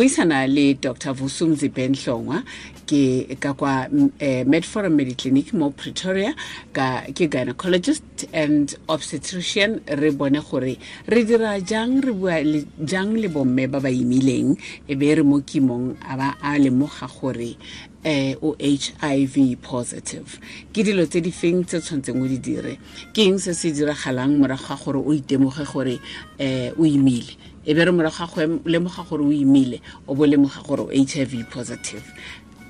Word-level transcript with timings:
buisana 0.00 0.46
le 0.48 0.72
dr 0.80 1.12
vusumzi 1.12 1.68
benhlongwa 1.68 2.40
ke 2.88 3.36
ka 3.38 3.52
kwa 3.52 3.84
eh, 4.18 4.46
medforum 4.48 4.96
mediclinic 4.96 5.52
mo 5.52 5.68
pretoria 5.76 6.32
ka 6.72 7.04
ke 7.12 7.28
gynecologist 7.28 8.24
and 8.32 8.80
obstetrician. 8.88 9.84
Re 9.84 10.10
bone 10.10 10.40
gore 10.40 10.78
re 11.06 11.20
dira 11.28 11.60
jang 11.60 12.00
re 12.00 12.12
bua 12.16 12.40
le, 12.40 12.64
jang 12.82 13.12
le 13.12 13.28
bomme 13.28 13.68
ba 13.68 13.78
ba 13.78 13.92
imileng 13.92 14.56
e 14.88 14.94
be 14.96 15.14
re 15.14 15.22
mo 15.22 15.44
kimong 15.44 16.00
a 16.08 16.16
ba 16.16 16.28
a 16.40 16.56
lemoga 16.56 17.04
gore 17.20 17.58
eh 18.02 18.34
o 18.40 18.56
HIV 18.56 19.60
positive. 19.60 20.40
Ke 20.72 20.80
dilo 20.80 21.04
tse 21.04 21.20
di 21.20 21.30
feng 21.30 21.68
tse 21.68 21.84
tshwantseng 21.84 22.24
o 22.24 22.26
di 22.26 22.40
dire? 22.40 22.80
Ke 23.12 23.28
eng 23.28 23.36
se 23.36 23.52
se 23.52 23.68
diragalang 23.68 24.40
morago 24.40 24.64
ga 24.64 24.80
gore 24.80 25.04
o 25.04 25.12
itemoge 25.12 25.68
gore 25.68 26.00
eh 26.40 26.72
o 26.72 26.88
imile 26.88 27.49
e 27.64 27.74
be 27.74 27.84
re 27.84 27.92
morago 27.92 28.16
ga 28.18 28.26
go 28.26 28.60
lemoga 28.64 29.02
gore 29.08 29.24
o 29.24 29.32
imile 29.32 29.80
o 30.08 30.14
bo 30.14 30.24
lemoga 30.26 30.62
gore 30.66 30.80
o 30.80 30.90
HIV 30.90 31.50
positive. 31.50 32.04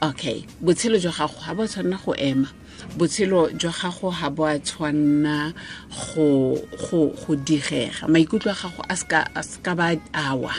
Okay 0.02 0.46
botshelo 0.62 0.98
jwa 0.98 1.12
gago 1.12 1.38
ga 1.44 1.54
bo 1.54 1.66
tshwanna 1.66 1.98
go 2.04 2.14
ema. 2.16 2.48
Botshelo 2.96 3.50
jwa 3.52 3.72
gago 3.72 4.10
ga 4.10 4.30
bo 4.30 4.44
a 4.44 4.58
tshwanna 4.58 5.52
go 6.08 7.36
digega. 7.36 8.08
Maikutlo 8.08 8.50
a 8.50 8.54
gago 8.54 8.82
a 8.88 8.96
ska 9.42 9.74
ba 9.74 9.96
awa. 10.14 10.54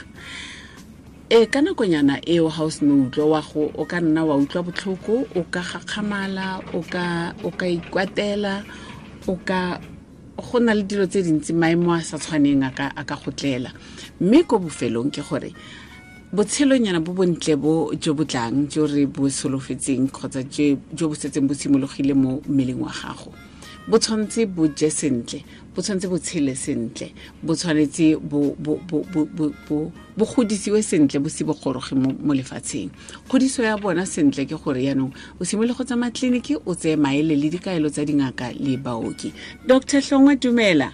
E 1.31 1.45
ka 1.47 1.61
nakonyana 1.61 2.19
eo 2.27 2.49
ga 2.49 2.63
o 2.63 2.69
sene 2.69 3.07
utlwa 3.07 3.25
wa 3.25 3.41
go 3.41 3.71
o 3.73 3.85
ka 3.85 3.99
nna 3.99 4.25
wa 4.25 4.35
utlwa 4.35 4.63
botlhoko 4.63 5.25
o 5.35 5.43
ka 5.49 5.61
gakgamala 5.63 6.61
o 6.73 6.83
ka 6.83 7.67
ikwatela 7.67 8.63
o 9.27 9.35
ka 9.35 9.79
go 10.41 10.59
na 10.59 10.73
le 10.73 10.83
dilo 10.83 11.05
tse 11.07 11.21
dintsi 11.23 11.53
maemo 11.53 11.93
a 11.93 12.01
sa 12.01 12.17
tshwaneng 12.17 12.63
a 12.63 12.71
ka 12.71 13.15
gotlela. 13.15 13.71
Mme 14.19 14.43
ko 14.43 14.59
bofelong 14.59 15.11
ke 15.11 15.21
gore 15.21 15.53
botshelonyana 16.33 17.03
bo 17.03 17.13
bontle 17.13 17.55
bo 17.55 17.91
jo 17.93 18.13
bo 18.13 18.23
tlang 18.23 18.67
jo 18.71 18.87
re 18.87 19.05
bo 19.05 19.27
solofetseng 19.27 20.07
kgotsa 20.07 20.43
jo 20.47 21.07
bo 21.09 21.13
setseng 21.13 21.47
bo 21.47 21.53
simologile 21.53 22.13
mo 22.15 22.41
mmeleng 22.47 22.79
wa 22.79 22.91
gago. 22.91 23.33
Bo 23.87 23.97
tshwanetse 23.97 24.47
bo 24.47 24.67
je 24.67 24.89
sentle 24.89 25.43
bo 25.75 25.81
tshwanetse 25.81 26.07
bo 26.07 26.17
tshele 26.19 26.55
sentle 26.55 27.13
bo 27.43 27.55
tshwanetse 27.55 28.17
bo 30.17 30.25
godisiwe 30.25 30.83
sentle 30.83 31.19
bo 31.19 31.29
se 31.29 31.43
bogoroge 31.43 31.95
mo 31.95 32.33
lefatsheng. 32.33 32.89
Kgodiso 33.27 33.63
ya 33.63 33.77
bona 33.77 34.05
sentle 34.05 34.45
ke 34.45 34.55
gore 34.55 34.83
yaanong 34.83 35.13
o 35.39 35.45
simole 35.45 35.73
go 35.73 35.83
tsamaya 35.83 36.11
tleliniki 36.11 36.57
o 36.65 36.75
tseye 36.75 36.95
maele 36.95 37.35
le 37.35 37.49
dikaelo 37.49 37.89
tsa 37.89 38.05
dingaka 38.05 38.51
le 38.53 38.77
baoki. 38.77 39.33
Dr 39.65 40.01
tlhongwe 40.01 40.35
dumela. 40.35 40.91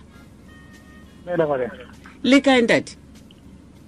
Le 2.24 2.42
kae 2.42 2.62
ntate 2.62 2.98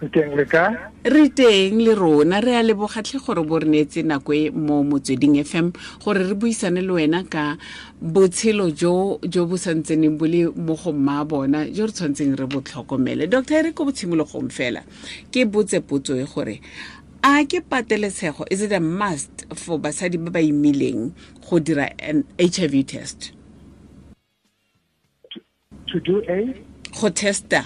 teng 0.08 0.36
le 0.36 0.45
ka? 0.45 0.94
Re 1.03 1.30
teng 1.30 1.81
le 1.83 1.94
rona. 1.95 2.39
Re 2.39 2.55
a 2.55 2.64
lebogatlhe 2.64 3.19
gore 3.19 3.44
bo 3.44 3.59
re 3.59 3.67
neetse 3.67 4.03
nako 4.03 4.33
e 4.33 4.50
mo 4.50 4.83
motsweding 4.83 5.44
fm 5.44 5.72
gore 6.03 6.23
re 6.23 6.36
buisane 6.36 6.80
le 6.81 6.94
wena 6.94 7.23
ka 7.28 7.58
botshelo 8.02 8.69
jo 8.72 9.19
jo 9.28 9.45
bo 9.45 9.58
santseneng 9.59 10.17
bo 10.17 10.25
le 10.25 10.47
mo 10.56 10.75
go 10.75 10.94
mma 10.94 11.25
bona 11.25 11.66
jo 11.68 11.85
re 11.85 11.91
tshwanetseng 11.91 12.38
re 12.40 12.47
bo 12.47 12.62
tlhokomele. 12.62 13.28
Doctor 13.28 13.59
e 13.59 13.62
re 13.68 13.72
ko 13.74 13.84
botshimologong 13.85 14.51
fela 14.51 14.85
ke 15.31 15.44
botse 15.46 15.81
potso 15.81 16.16
e 16.16 16.24
gore 16.24 16.62
a 17.24 17.44
ke 17.44 17.59
pateletsego 17.59 18.45
is 18.50 18.62
it 18.62 18.72
a 18.72 18.79
must 18.79 19.45
for 19.56 19.79
basadi 19.79 20.16
ba 20.16 20.31
ba 20.31 20.40
imileng 20.40 21.12
go 21.44 21.59
dira 21.59 21.91
an 22.00 22.24
hiv 22.40 22.85
test? 22.88 23.34
To 25.91 26.00
do 26.00 26.24
a? 26.29 26.56
Go 26.95 27.09
testa 27.09 27.66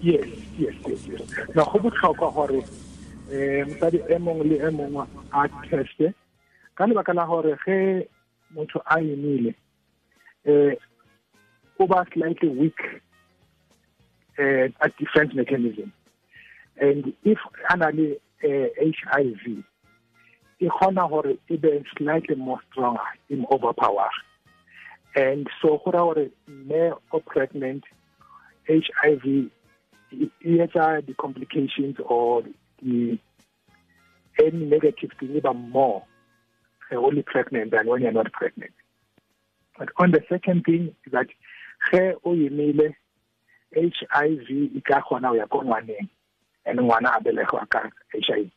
yes 0.00 0.26
yes 0.58 0.74
yes 0.86 1.06
yes. 1.06 1.22
Na 1.54 1.64
go 1.64 1.78
botlhokwa 1.78 2.32
gore 2.34 2.64
eh 3.32 3.66
mosadi 3.66 3.98
e 4.08 4.18
mongwe 4.18 4.44
le 4.44 4.56
e 4.68 4.70
mongwe 4.70 5.06
a 5.32 5.48
teste. 5.70 6.14
Ka 6.74 6.86
lebaka 6.86 7.14
la 7.14 7.26
gore 7.26 7.56
ge 7.64 8.08
motho 8.54 8.82
a 8.86 9.00
emile 9.00 9.54
eh 10.44 10.74
o 11.78 11.86
ba 11.86 12.04
slightly 12.12 12.48
weak 12.48 12.80
uh, 14.38 14.68
at 14.80 14.96
defense 14.98 15.34
mechanism. 15.34 15.92
And 16.80 17.12
if 17.24 17.38
a 17.70 17.76
na 17.76 17.88
le 17.88 18.18
HIV 18.42 19.64
e 20.60 20.68
kgona 20.68 21.08
gore 21.08 21.36
e 21.48 21.56
be 21.56 21.84
slightly 21.96 22.34
more 22.34 22.60
stronger 22.70 23.08
in 23.28 23.46
overpower. 23.50 24.10
And 25.14 25.48
so 25.60 25.80
go 25.84 25.90
ra 25.90 26.00
gore 26.00 26.30
mme 26.48 26.94
o 27.12 27.20
pregnant 27.20 27.84
HIV 28.68 29.50
etsa 30.12 31.04
the-complications 31.06 31.96
or 32.04 32.42
the 32.82 33.18
any 34.42 34.64
negative 34.64 35.10
thing 35.18 35.36
even 35.36 35.70
more 35.70 36.04
only 36.92 37.22
pregnant 37.22 37.70
than 37.70 37.86
when 37.86 38.02
you're 38.02 38.12
not 38.12 38.32
pregnant. 38.32 38.72
But 39.78 39.88
on 39.96 40.12
the 40.12 40.22
second 40.28 40.64
thing 40.64 40.94
is 41.04 41.12
that 41.12 41.26
o 42.24 42.34
HIV 43.74 44.48
e 44.50 44.80
ka 44.80 45.02
kgona 45.02 45.28
go 45.30 45.34
ya 45.36 45.46
ko 45.46 45.60
ngwaneng 45.60 46.08
and 46.64 46.78
ngwana 46.80 47.16
a 47.16 47.20
belegwa 47.20 47.68
ka 47.68 47.90
HIV 48.12 48.50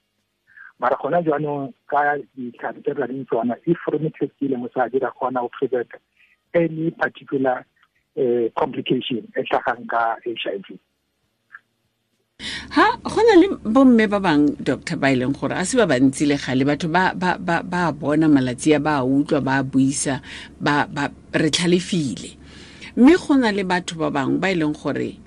mara 0.79 0.95
gona 0.95 1.22
jaanong 1.22 1.73
ka 1.88 2.16
ditlhare 2.35 2.81
tse 2.81 2.94
re 2.95 3.07
leng 3.07 3.25
tsona 3.28 3.56
if 3.66 3.78
re 3.91 4.00
mo 4.00 4.09
testile 4.09 4.56
mosadi 4.57 5.00
ra 5.01 5.11
kgona 5.11 5.41
go 5.41 5.50
prevent 5.51 5.91
any 6.53 6.91
particular 6.91 7.66
uh, 8.16 8.47
complication 8.57 9.28
e 9.35 9.44
tlhagang 9.44 9.85
ka 9.88 10.16
HIV 10.23 10.79
ha 12.72 12.96
go 13.04 13.20
na 13.28 13.36
le 13.36 13.48
bomme 13.68 14.08
ba 14.08 14.20
bang 14.24 14.56
doctor 14.64 14.96
ba 14.96 15.12
e 15.12 15.16
leng 15.20 15.36
gore 15.36 15.52
a 15.59 15.66
se 15.68 15.76
ba 15.76 15.84
bantsi 15.84 16.24
le 16.24 16.40
gale 16.40 16.64
batho 16.64 16.88
ba 16.88 17.12
ba 17.12 17.36
ba 17.36 17.59
ba 17.59 17.92
bona 17.92 18.32
malatsi 18.32 18.72
a 18.72 18.80
ba 18.80 19.04
utlwa 19.04 19.44
ba 19.44 19.59
buisa 19.59 20.24
ba 20.56 20.88
ba 20.88 21.12
re 21.36 21.50
tlhalefile. 21.52 22.32
Mme 22.96 23.20
go 23.20 23.36
na 23.36 23.52
le 23.52 23.68
batho 23.68 24.00
ba 24.00 24.08
bangwe 24.08 24.40
ba 24.40 24.48
e 24.52 24.56
leng 24.56 24.72
gore 24.72 25.20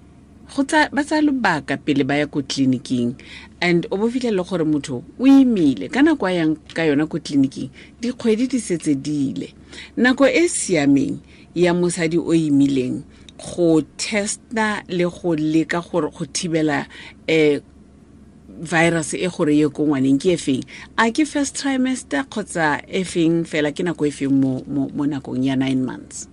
go 0.57 0.65
tsa 0.65 0.89
ba 0.89 1.05
tsa 1.05 1.21
lobaka 1.21 1.77
pele 1.77 2.05
ba 2.09 2.17
ya 2.17 2.27
ko 2.33 2.41
tleliniking. 2.41 3.13
And 3.61 3.85
o 3.93 4.01
bo 4.01 4.09
fitlhelele 4.09 4.41
gore 4.49 4.65
motho 4.65 5.05
o 5.05 5.25
imile. 5.29 5.93
Ka 5.93 6.01
nako 6.01 6.25
a 6.25 6.33
yang 6.33 6.57
ka 6.73 6.89
yona 6.89 7.05
ko 7.05 7.21
tleliniking 7.21 7.69
dikgwedi 8.01 8.49
di 8.49 8.57
setse 8.57 8.97
di 8.97 9.37
ile. 9.37 9.53
Nako 10.01 10.25
e 10.33 10.49
siameng 10.49 11.21
ya 11.53 11.77
mosadi 11.77 12.17
o 12.17 12.33
imileng 12.33 13.05
go 13.45 13.81
testa 13.97 14.83
le 14.89 15.05
go 15.05 15.35
leka 15.37 15.81
gore 15.81 16.11
go 16.11 16.25
thibela 16.25 16.87
um 17.29 17.61
virus 18.49 19.15
e 19.15 19.29
gore 19.29 19.55
ye 19.55 19.69
ko 19.69 19.85
ngwaneng. 19.85 20.21
Ke 20.21 20.35
e 20.35 20.37
feng? 20.37 20.63
A 20.99 21.11
ke 21.11 21.27
first 21.27 21.57
trimester 21.57 22.25
kgotsa 22.25 22.81
e 22.89 23.05
feng 23.05 23.45
fela? 23.45 23.73
Ke 23.75 23.85
nako 23.85 24.07
e 24.07 24.11
feng 24.11 24.41
mo, 24.41 24.63
mo, 24.67 24.89
mo 24.95 25.05
nakong 25.05 25.45
ya 25.45 25.55
nine 25.55 25.85
months? 25.85 26.29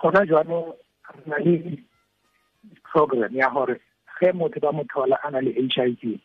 Gona 0.00 0.26
jaanong 0.26 0.74
re 1.14 1.22
na 1.26 1.36
le 1.38 1.78
program 2.92 3.32
ya 3.34 3.50
gore 3.50 3.80
ge 4.20 4.32
motho 4.32 4.60
ba 4.60 4.72
mothola 4.72 5.16
a 5.24 5.30
na 5.30 5.40
le 5.40 5.52
h 5.56 5.78
i 5.80 5.96
v 5.96 6.20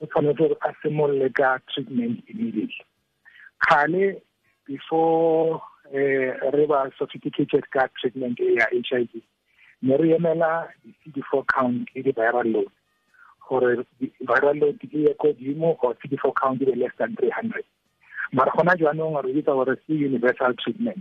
o 0.00 0.06
tshwanetse 0.06 0.38
gore 0.38 0.56
a 0.62 0.72
simolole 0.82 1.28
ka 1.32 1.58
treatment 1.70 2.18
immediately. 2.26 2.84
Kgale 3.62 4.20
before 4.66 5.62
Eh, 5.94 6.34
re 6.50 6.66
ba 6.66 6.90
sophisticated 6.98 7.70
ka 7.70 7.86
treatment 7.94 8.34
ya 8.40 8.66
HIV 8.66 9.22
ne 9.82 9.96
re 9.96 10.16
emela 10.16 10.66
di-CD4 10.82 11.44
count 11.46 11.86
le 11.94 12.02
di-viral 12.02 12.50
load. 12.50 12.72
Gore 13.46 13.86
viral 14.26 14.58
load 14.58 14.82
e 14.82 14.88
ye 14.90 15.14
ko 15.14 15.30
dimo 15.38 15.78
or 15.78 15.94
CD4 16.02 16.32
count 16.34 16.62
e 16.62 16.74
less 16.74 16.90
than 16.98 17.14
300 17.14 17.62
mara 18.32 18.50
gona 18.50 18.74
jaanong 18.74 19.22
re 19.22 19.38
bitsa 19.38 19.54
gore 19.54 19.76
ke 19.76 19.94
universal 19.94 20.54
treatment. 20.58 20.98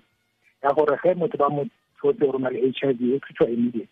Ya 0.62 0.74
gore 0.78 1.00
ge 1.01 1.18
motho 1.18 1.42
ba 1.42 1.50
mo 1.50 1.66
tshotse 1.98 2.22
gore 2.22 2.38
na 2.38 2.54
HIV 2.54 3.01
o 3.01 3.19
thutwa 3.25 3.50
immediate 3.50 3.90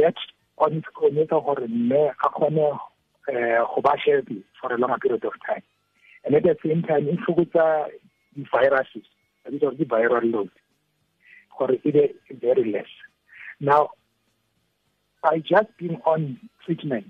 that 0.00 0.16
on 0.56 0.80
its 0.80 0.88
own 0.96 1.20
etsa 1.20 1.44
gore 1.44 1.68
mme 1.68 2.08
a 2.08 2.28
kgone 2.32 2.72
eh, 3.28 3.60
go 3.60 3.82
ba 3.84 4.00
for 4.58 4.72
a 4.72 4.78
longer 4.78 4.96
period 4.96 5.24
of 5.26 5.36
time. 5.44 5.62
And 6.24 6.34
at 6.36 6.42
the 6.42 6.56
same 6.64 6.80
time 6.88 7.04
e 7.06 7.20
fokotsa 7.20 7.92
di-viruses 8.32 9.04
that 9.44 9.54
is 9.54 9.60
the 9.78 9.84
viral 9.84 10.32
load 10.32 10.50
gore 11.58 11.72
e 11.72 11.90
be 11.90 12.14
very 12.40 12.72
less. 12.72 12.86
Now 13.60 13.90
by 15.22 15.38
just 15.38 15.76
being 15.78 16.00
on 16.04 16.38
treatment. 16.64 17.06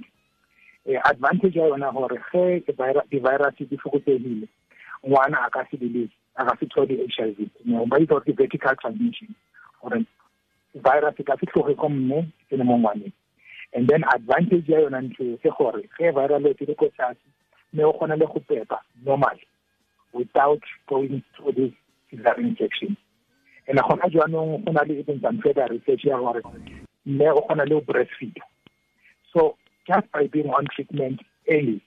Eh, 0.86 1.00
advantage 1.04 1.56
ya 1.56 1.66
yona 1.66 1.92
gore 1.92 2.18
ge 2.32 2.62
di-virus 3.10 3.54
di 3.58 3.76
fokotsegile 3.76 4.48
ngwana 5.06 5.46
a 5.46 5.50
ka 5.50 5.64
se 5.70 5.76
beletse 5.76 6.12
a 6.36 6.44
ka 6.44 6.56
se 6.60 6.66
thole 6.66 6.94
h 6.94 7.20
i 7.22 7.30
v. 7.32 7.50
Ba 7.88 7.96
itsa 7.98 8.20
gore 8.20 8.32
vertical 8.36 8.76
transmission 8.76 9.34
gore 9.80 10.04
virus 10.74 11.14
e 11.18 11.22
ka 11.24 11.36
se 11.40 11.46
tloge 11.46 11.74
ko 11.76 11.88
mme 11.88 12.28
e 12.50 12.56
le 12.56 13.12
and 13.72 13.88
then 13.88 14.04
advantage 14.14 14.68
ya 14.68 14.80
yona 14.80 15.00
ntho 15.00 15.38
ke 15.42 15.50
gore 15.56 15.88
ge 15.98 16.12
viral 16.12 16.46
e 16.46 16.66
le 16.66 16.74
ko 16.74 16.88
tlase 16.92 17.24
mme 17.72 17.84
o 17.84 17.92
kgona 17.92 18.16
le 18.16 18.26
go 18.26 18.40
pepa 18.40 18.78
normal 19.04 19.38
without 20.12 20.62
going 20.86 21.22
through 21.34 21.52
this 21.52 21.72
cesarean 22.16 22.48
injection 22.48 22.96
and 23.68 23.78
gona 23.78 24.08
jaanong 24.10 24.64
go 24.64 24.72
na 24.72 24.82
le 24.82 24.98
even 25.00 25.20
some 25.20 25.40
further 25.40 25.66
research 25.70 26.04
ya 26.04 26.18
gore 26.18 26.42
mme 27.06 27.30
o 27.30 27.40
kgona 27.40 27.64
le 27.68 27.74
o 27.76 27.80
breastfeed. 27.80 28.36
So 29.32 29.56
just 29.86 30.10
by 30.12 30.26
being 30.26 30.50
on 30.50 30.66
treatment 30.74 31.20
early 31.48 31.80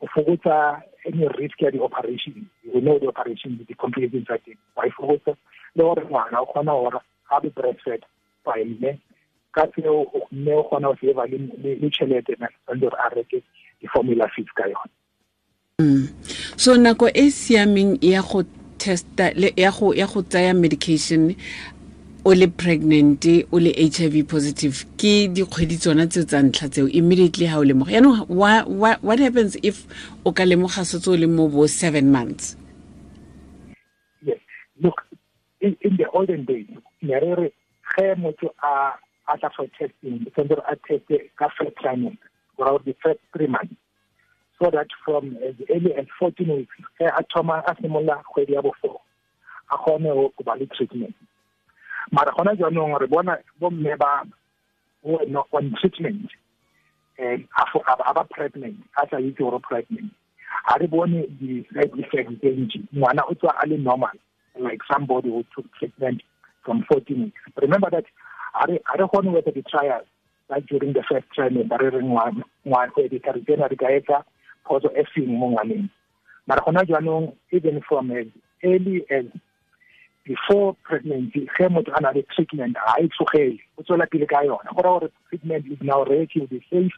o 0.00 0.06
fokotsa 0.06 0.82
any 1.06 1.28
risk 1.38 1.60
ya 1.60 1.70
di-operation. 1.70 2.48
We 2.74 2.80
know 2.80 2.98
the 2.98 3.08
operation 3.08 3.64
the 3.68 3.74
complications 3.74 4.26
tsa 4.26 4.38
wa 4.76 4.86
e 4.86 4.90
fokotsa. 4.90 5.36
Le 5.74 5.82
gore 5.84 6.04
ngwana 6.04 6.40
o 6.40 6.46
kgona 6.46 6.72
gore 6.72 7.00
ga 7.28 7.40
be 7.40 7.48
breastfed 7.50 8.04
by 8.44 8.64
mme. 8.64 8.98
Ka 9.52 9.66
tseo 9.66 10.06
mme 10.32 10.52
o 10.54 10.62
kgona 10.62 10.88
go 10.88 10.96
save 11.00 11.30
le 11.62 11.90
tšhelete 11.90 12.36
na 12.40 12.48
a 12.68 13.08
reke 13.14 13.42
di-formula 13.80 14.28
fees 14.34 14.48
ka 14.54 14.64
yone. 14.66 14.92
Mm. 15.78 16.06
so 16.56 16.76
nako 16.76 17.08
e 17.14 17.30
siameng 17.30 17.98
ya 18.00 18.22
go 18.22 18.44
testa 18.82 19.30
ya 19.56 19.70
go 19.70 19.94
ya 19.94 20.06
go 20.06 20.22
tsaya 20.22 20.54
medication 20.54 21.36
o 22.24 22.34
le 22.34 22.46
pregnant 22.46 23.24
o 23.52 23.58
le 23.58 23.70
hiv 23.70 24.14
positive 24.26 24.84
ke 24.98 25.28
dikgwedi 25.34 25.76
tsona 25.78 26.06
tseo 26.06 26.24
tsa 26.24 26.42
ntlha 26.42 26.68
tseo 26.68 26.86
immediately 26.88 27.46
ha 27.46 27.58
o 27.58 27.64
lemoga. 27.64 27.92
Yaanong 27.92 28.26
what 28.28 29.18
happens 29.18 29.56
if 29.62 29.86
o 30.24 30.32
ka 30.32 30.44
lemoga 30.44 30.82
setse 30.86 31.08
o 31.08 31.16
le 31.16 31.26
mo 31.26 31.48
bo 31.48 31.66
seven 31.66 32.10
months? 32.12 32.56
Yes. 34.22 34.38
Look 34.82 35.02
in, 35.60 35.76
in 35.80 35.96
the 35.96 36.06
olden 36.14 36.44
days 36.44 36.66
ne 37.02 37.14
re 37.14 37.34
re 37.34 37.48
ge 37.94 38.14
motho 38.18 38.50
a 38.62 38.94
a 39.28 39.38
tla 39.38 39.50
for 39.56 39.66
testing 39.78 40.26
tshwanetse 40.30 40.62
a 40.70 40.76
teste 40.86 41.30
ka 41.38 41.48
first 41.58 41.76
trimester 41.82 42.30
or 42.58 42.78
the 42.84 42.94
first 43.02 43.20
three 43.32 43.46
months 43.46 43.74
so 44.62 44.70
that 44.70 44.86
from 45.04 45.36
as 45.42 45.54
early 45.74 45.92
as 45.94 46.06
14 46.18 46.48
weeks 46.48 46.76
ge 46.98 47.06
a 47.06 47.22
thoma 47.34 47.62
a 47.66 47.74
simolola 47.74 48.22
kgwedi 48.22 48.52
ya 48.52 48.62
bo 48.62 48.72
a 49.70 49.76
kgone 49.76 50.14
go 50.14 50.44
ba 50.44 50.54
le 50.54 50.66
treatment. 50.66 51.14
Mara 52.12 52.32
gona 52.32 52.54
jaanong 52.54 53.00
re 53.00 53.06
bona 53.06 53.38
bomme 53.60 53.98
ba 53.98 54.22
on 55.04 55.74
treatment 55.80 56.30
um 57.18 57.48
a 58.08 58.14
ba 58.14 58.24
pregnant 58.30 58.76
a 59.02 59.06
sa 59.10 59.16
itse 59.16 59.38
gore 59.38 59.58
pregnant. 59.58 60.12
Ga 60.68 60.76
re 60.78 60.86
bone 60.86 61.26
di-side 61.40 61.98
effects 61.98 62.38
tse 62.38 62.54
ntši 62.54 62.86
ngwana 62.94 63.22
o 63.26 63.66
normal 63.76 64.16
like 64.60 64.82
somebody 64.92 65.28
who 65.28 65.44
took 65.56 65.66
treatment 65.78 66.22
from 66.64 66.84
14 66.88 67.18
weeks. 67.18 67.40
Remember 67.60 67.90
that 67.90 68.04
a 68.54 68.66
re 68.68 68.78
gone 69.12 69.32
whether 69.32 69.50
the 69.50 69.62
trials 69.62 70.06
that 70.48 70.66
during 70.66 70.92
the 70.92 71.02
first 71.10 71.26
trimester 71.36 71.80
re 71.80 71.90
re 71.90 72.02
ngwana 72.02 72.44
tsena 72.62 73.68
re 73.68 73.76
ka 73.76 73.86
etsa 73.86 74.24
phoso 74.64 74.88
e 74.96 75.04
feng 75.14 75.32
mo 75.38 75.50
ngwaneng 75.50 75.88
mara 76.46 76.62
gona 76.64 76.84
jaanong 76.84 77.32
even 77.50 77.80
from 77.80 78.10
as 78.10 78.26
early 78.64 79.04
as 79.10 79.24
before 80.24 80.76
pregnancy 80.82 81.48
ge 81.58 81.68
motho 81.68 81.92
a 81.96 82.00
na 82.00 82.10
le 82.10 82.22
treatment 82.34 82.74
ga 82.74 82.94
e 83.02 83.08
tlogele 83.08 83.58
o 83.78 83.82
tswela 83.82 84.06
pele 84.06 84.26
ka 84.26 84.42
yona. 84.42 84.74
Go 84.74 84.82
gore 84.82 85.10
treatment 85.28 85.66
is 85.66 85.78
now 85.82 86.04
relatively 86.04 86.62
safe 86.70 86.92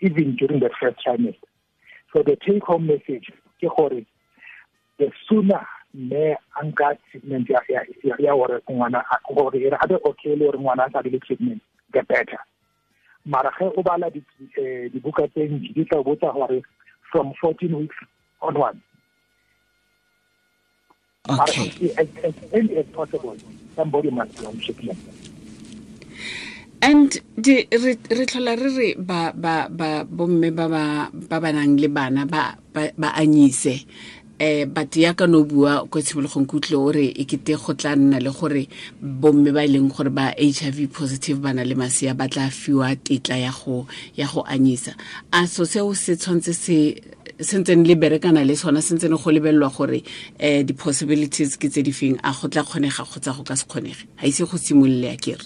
even 0.00 0.36
during 0.36 0.60
the 0.60 0.70
first 0.80 0.98
trimester. 1.04 1.48
So 2.12 2.22
the 2.22 2.36
take 2.36 2.64
home 2.64 2.86
message 2.86 3.32
ke 3.60 3.68
gore 3.76 4.04
the 4.98 5.10
sooner 5.28 5.66
mme 5.94 6.36
a 6.60 6.64
nka 6.64 6.98
treatment 7.10 7.48
ya 7.48 8.34
gore 8.34 8.60
ngwana 8.68 9.04
gore 9.34 9.56
e 9.56 9.70
be 9.88 9.96
okay 10.04 10.36
le 10.36 10.44
gore 10.44 10.58
ngwana 10.58 10.86
a 10.86 10.90
sa 10.90 11.00
le 11.00 11.18
treatment 11.18 11.62
the 11.92 12.02
better. 12.02 12.40
Mara 13.24 13.50
ge 13.58 13.72
o 13.76 13.82
bala 13.82 14.08
eh, 14.08 14.90
dibuka 14.92 15.28
tse 15.28 15.48
ntši 15.48 15.72
di 15.74 15.84
tla 15.84 16.02
botsa 16.02 16.32
gore 16.32 16.62
from 17.10 17.32
14 17.40 17.78
weeks 17.78 17.96
onwards. 18.42 18.78
Okay. 21.28 21.90
as, 21.98 22.08
as 22.22 22.34
early 22.54 22.76
as 22.76 22.86
possible 22.86 23.36
somebody 23.74 24.10
must 24.10 24.38
be 24.38 24.46
on 24.46 24.56
treatment 24.58 24.98
and 26.86 27.18
di 27.34 27.66
re 27.66 27.96
tlhola 27.98 28.54
re 28.54 28.70
re 28.70 28.88
ba 28.94 29.32
ba 29.34 29.66
ba 29.66 30.04
bomme 30.06 30.54
ba 30.54 30.66
ba 30.68 30.84
ba 31.10 31.36
ba 31.42 31.48
nang 31.50 31.74
le 31.80 31.88
bana 31.88 32.28
ba 32.28 32.54
ba 32.72 33.08
anyise 33.18 33.82
eh 34.38 34.66
but 34.66 34.94
ya 34.96 35.14
ka 35.14 35.26
no 35.26 35.44
bua 35.44 35.86
ko 35.88 36.00
tshimologong 36.00 36.46
kutlwe 36.46 36.76
o 36.76 36.92
re 36.92 37.06
e 37.08 37.24
kete 37.24 37.56
go 37.56 37.72
tla 37.72 37.96
nna 37.96 38.20
le 38.20 38.30
gore 38.30 38.68
bomme 39.00 39.52
ba 39.52 39.64
ileng 39.64 39.88
gore 39.88 40.10
ba 40.10 40.34
HIV 40.36 40.92
positive 40.92 41.40
bana 41.40 41.64
le 41.64 41.74
masea 41.74 42.12
ba 42.14 42.28
tla 42.28 42.50
fiwa 42.50 42.92
tetla 42.96 43.36
ya 43.38 43.50
go 43.50 43.86
ya 44.14 44.26
go 44.26 44.44
anyisa. 44.44 44.92
A 45.32 45.46
so 45.46 45.64
seo 45.64 45.94
se 45.94 46.16
tshwantse 46.16 46.52
se 46.52 47.00
sentseng 47.40 47.86
le 47.86 47.96
berekana 47.96 48.44
le 48.44 48.56
sona 48.56 48.80
sentseng 48.80 49.16
go 49.16 49.30
lebellwa 49.30 49.72
gore 49.72 50.02
eh 50.38 50.62
di 50.62 50.74
possibilities 50.74 51.56
ke 51.56 51.68
tse 51.72 51.82
di 51.82 51.92
feng 51.92 52.20
a 52.22 52.32
go 52.36 52.48
tla 52.48 52.62
kgonega 52.62 53.08
kgotsa 53.08 53.32
go 53.36 53.42
ka 53.42 53.56
se 53.56 53.64
kgonege. 53.64 54.04
Ga 54.20 54.26
ise 54.28 54.44
go 54.44 54.58
simololle 54.60 55.08
ya 55.08 55.16
kere 55.16 55.44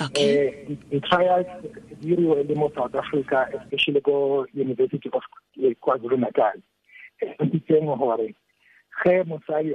okay. 0.00 0.50
Eh 0.66 0.76
the 0.90 1.00
trials 1.00 1.46
diriwe 2.02 2.42
le 2.42 2.54
mo 2.54 2.70
South 2.74 2.94
Africa 2.94 3.46
especially 3.54 4.00
go 4.00 4.46
University 4.54 5.08
of 5.12 5.22
KwaZulu 5.82 6.18
Natal 6.18 6.58
ntitseng 7.40 7.86
gore 7.86 8.34
ge 9.02 9.22
mosadi 9.24 9.74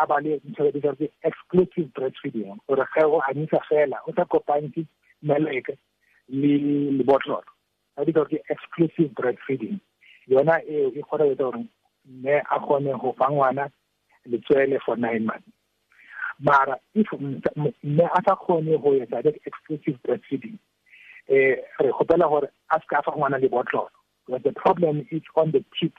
a 0.00 0.06
ba 0.06 0.20
le 0.20 0.40
ntho 0.48 0.66
e 0.66 0.72
bitsa 0.74 0.92
exclusive 1.22 1.88
breastfeeding 1.94 2.58
gore 2.66 2.84
ge 2.94 3.04
o 3.04 3.22
anyisa 3.28 3.60
fela 3.68 4.02
o 4.06 4.12
sa 4.16 4.24
kopantse 4.24 4.86
meleke 5.22 5.78
le 6.28 6.52
le 6.96 7.04
botlolo. 7.04 7.46
A 7.96 8.04
bitsa 8.04 8.24
gore 8.26 8.42
exclusive 8.50 9.14
breastfeeding 9.14 9.78
yona 10.26 10.58
e 10.66 10.90
e 10.98 11.02
gore 11.02 11.30
etsa 11.30 11.44
gore 11.44 11.64
mme 12.06 12.42
a 12.50 12.58
kgone 12.58 12.92
go 13.00 13.14
fa 13.18 13.30
ngwana 13.30 13.70
letswele 14.26 14.78
for 14.84 14.96
nine 14.96 15.24
months. 15.24 15.48
Mara 16.40 16.78
if 16.94 17.06
mme 17.12 18.04
a 18.04 18.20
sa 18.26 18.34
kgone 18.34 18.82
go 18.82 18.98
etsa 18.98 19.22
that 19.22 19.36
exclusive 19.46 19.98
breastfeeding 20.02 20.58
eh 21.28 21.56
re 21.80 21.90
gopela 21.92 22.28
gore 22.28 22.48
a 22.70 22.80
ska 22.80 23.02
fa 23.02 23.12
ngwana 23.12 23.40
le 23.40 23.48
botlolo. 23.48 23.88
But 24.28 24.42
the 24.42 24.52
problem 24.52 25.06
is 25.10 25.22
on 25.36 25.52
the 25.52 25.64
tip 25.80 25.94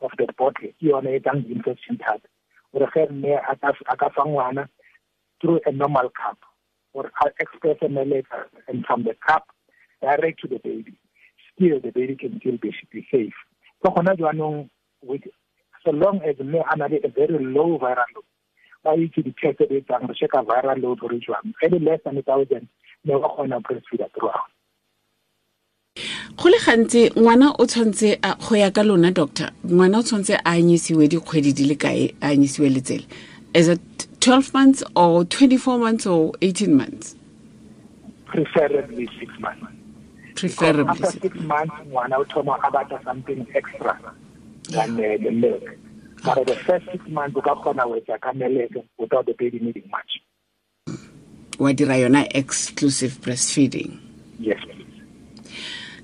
of 0.00 0.10
the 0.18 0.26
bottle 0.38 0.68
ke 0.68 0.74
yone 0.80 1.06
e 1.06 1.20
tlang 1.20 1.44
infection 1.50 1.98
thata. 1.98 2.28
Gore 2.72 2.88
ge 2.94 3.10
mme 3.10 3.38
a 3.38 3.56
ka 3.96 4.08
fa 4.14 4.22
ngwana 4.22 4.68
through 5.40 5.60
a 5.66 5.72
normal 5.72 6.10
cup 6.10 6.38
or 6.92 7.10
express 7.40 7.76
a 7.82 7.88
meleka 7.88 8.46
and 8.68 8.84
from 8.86 9.04
the 9.04 9.14
cup 9.26 9.46
direct 10.00 10.40
to 10.40 10.48
the 10.48 10.58
baby 10.58 10.96
still 11.54 11.80
the 11.80 11.90
baby 11.90 12.16
can 12.16 12.38
still 12.40 12.58
be, 12.58 12.72
safe. 13.10 13.34
So 13.84 13.90
gona 13.90 14.16
jaanong 14.16 14.68
with 15.02 15.22
so 15.84 15.90
long 15.90 16.20
as 16.22 16.36
mme 16.38 16.62
a 16.70 16.76
na 16.76 16.86
le 16.86 16.98
a 17.04 17.08
very 17.08 17.38
low 17.44 17.78
viral 17.78 18.10
load 18.14 18.28
ba 18.84 18.90
itse 18.96 19.22
di-test 19.22 19.58
tse 19.58 19.66
di 19.68 19.74
re 19.74 20.14
checka 20.14 20.44
viral 20.44 20.82
load 20.82 21.00
gore 21.00 21.18
jwang. 21.18 21.52
Any 21.62 21.78
less 21.78 22.00
than 22.04 22.18
a 22.18 22.22
thousand 22.22 22.68
mme 23.04 23.18
ba 23.18 23.28
kgona 23.28 23.60
breastfeeder 23.60 24.08
throughout 24.14 24.52
go 26.36 26.48
le 26.48 26.58
gantsi 26.58 27.10
ngwana 27.10 27.54
o 27.58 27.66
tshwanetse 27.66 28.18
go 28.40 28.56
ya 28.56 28.70
ka 28.70 28.82
lona 28.82 29.10
doctor 29.10 29.50
ngwana 29.66 29.98
o 29.98 30.02
tshwanetse 30.02 30.34
a 30.34 30.50
anyisiwe 30.56 31.08
dikgwedi 31.08 31.52
di 31.52 31.64
le 31.66 31.74
kae 31.74 32.14
a 32.20 32.28
anyisiwe 32.32 32.68
letsele? 32.70 33.06
Is 33.54 33.68
it 33.68 33.80
12 34.20 34.54
months 34.54 34.82
or 34.96 35.24
24 35.24 35.78
months 35.78 36.06
or 36.06 36.32
18 36.40 36.74
months? 36.74 37.14
Preferably 38.26 39.06
six 39.20 39.38
months. 39.38 39.66
Preferably 40.34 41.04
after 41.04 41.20
six 41.20 41.36
months 41.40 41.74
ngwana 41.86 42.16
o 42.18 42.24
thoma 42.24 42.58
a 42.64 42.70
batla 42.70 43.04
something 43.04 43.46
extra 43.54 44.00
than 44.70 44.92
uh, 44.92 45.16
the 45.22 45.30
milk. 45.30 45.64
But 46.24 46.46
the 46.46 46.56
first 46.56 46.86
six 46.90 47.06
months 47.08 47.36
o 47.36 47.42
ka 47.42 47.54
kgona 47.56 47.84
wetsa 47.84 48.18
ka 48.20 48.32
meleke 48.32 48.82
without 48.98 49.26
the 49.26 49.34
baby 49.34 49.58
needing 49.58 49.88
much 49.90 50.22
wa 51.62 51.72
dira 51.72 51.96
yona 51.96 52.26
exclusive 52.34 53.20
breastfeeding. 53.22 53.98
Yes. 54.40 54.58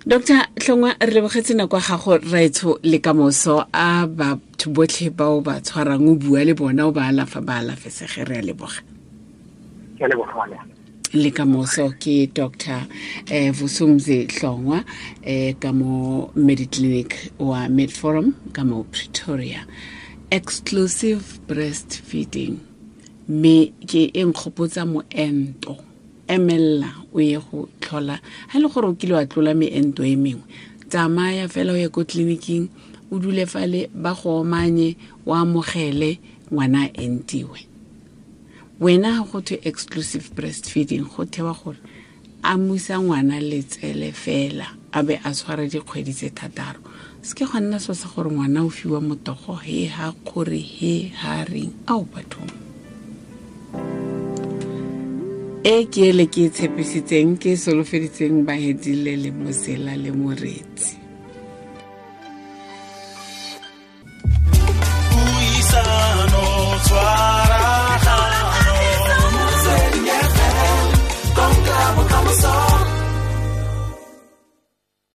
Dr 0.07 0.47
tlhongwa 0.55 0.95
re 1.01 1.13
lebogetse 1.13 1.55
nako 1.55 1.77
ya 1.77 1.83
gago 1.83 2.19
raetsho 2.19 2.79
le 2.83 2.99
kamoso 2.99 3.67
a 3.73 4.07
batho 4.07 4.71
botlhe 4.71 5.11
bao 5.11 5.43
ba 5.43 5.61
tshwarang 5.61 6.09
o 6.09 6.15
bua 6.15 6.45
le 6.45 6.55
bona 6.55 6.87
o 6.87 6.93
ba 6.93 7.09
alafa 7.11 7.41
ba 7.45 7.59
alafesege 7.59 8.25
re 8.25 8.39
a 8.39 8.43
leboga. 8.43 8.81
Le 11.13 11.31
kamoso 11.31 11.91
ke 11.99 12.31
dr 12.33 12.87
eh, 13.27 13.51
vusumzi 13.53 14.29
hlongwa 14.31 14.85
eh, 15.23 15.55
ka 15.61 15.73
mo 15.73 16.31
mediclinic 16.37 17.33
wa 17.39 17.69
medforum 17.69 18.33
ka 18.53 18.65
mo 18.65 18.85
pretoria. 18.85 19.67
Exclusive 20.31 21.41
breastfeeding 21.49 22.61
mme 23.29 23.73
ke 23.87 24.11
e 24.15 24.25
nkgopotsa 24.25 24.87
moento. 24.87 25.77
Emelela 26.29 26.93
o 27.13 27.21
ye 27.21 27.39
go 27.39 27.69
tlhola. 27.81 28.21
Ga 28.53 28.59
e 28.59 28.63
le 28.63 28.69
gore 28.69 28.89
o 28.89 28.95
kile 28.95 29.15
wa 29.15 29.27
tlola 29.27 29.55
meento 29.55 30.05
e 30.05 30.17
mengwe 30.17 30.45
tsamaya 30.89 31.49
fela 31.49 31.73
o 31.73 31.77
ye 31.77 31.89
ko 31.89 32.05
tleliniking 32.05 32.69
o 33.13 33.19
dule 33.19 33.47
fale 33.47 33.89
ba 33.93 34.15
go 34.15 34.41
omanye 34.41 34.97
o 35.27 35.35
amogele 35.35 36.19
ngwana 36.51 36.89
a 36.89 36.93
entiwe. 36.97 37.61
Wena 38.81 39.21
ga 39.21 39.25
go 39.25 39.41
thwe 39.41 39.61
exclusive 39.65 40.33
breastfeeding 40.35 41.05
go 41.05 41.25
thewa 41.25 41.53
gore 41.53 41.79
a 42.43 42.57
musa 42.57 42.99
ngwana 42.99 43.41
letsele 43.41 44.13
fela 44.13 44.67
a 44.93 45.03
be 45.03 45.21
a 45.25 45.31
tshware 45.33 45.69
dikgwedi 45.69 46.15
tse 46.15 46.31
thataro. 46.31 46.81
Se 47.23 47.35
ke 47.35 47.45
gwa 47.45 47.61
nna 47.61 47.81
so 47.81 47.93
sa 47.93 48.09
gore 48.09 48.31
ngwana 48.31 48.65
o 48.65 48.71
fiwa 48.71 49.01
motogo 49.01 49.61
he 49.61 49.87
ha 49.87 50.13
kgore 50.25 50.61
he 50.61 51.13
ha 51.21 51.45
reng 51.45 51.73
ao 51.87 52.09
bathong 52.09 52.68
e 55.65 55.87
ke 55.91 56.09
ele 56.11 56.27
ke 56.31 56.47
e 56.47 56.51
tshepisitseng 56.55 57.35
ke 57.43 57.53
e 57.53 57.57
solofeditseng 57.59 58.47
bahedile 58.47 59.17
le 59.19 59.31
mosela 59.35 59.97
le 59.97 60.13
moretsi 60.15 61.08